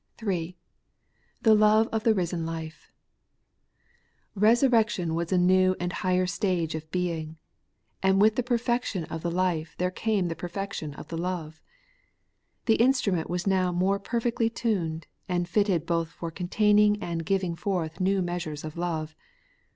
[0.17, 0.57] 3.
[1.43, 2.89] The love of the risen life,
[4.35, 7.37] Eesurrection was a new and higher stage of being;
[8.01, 11.61] and with the per fection of the life, there came the perfection of the love.
[12.65, 17.99] The instrument was now more perfectly tuned, and fitted both for containing and giving forth
[17.99, 19.15] new measures of love.